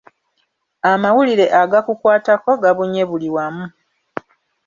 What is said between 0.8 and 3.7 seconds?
Amawulire agakukwatako gabunye buli wamu.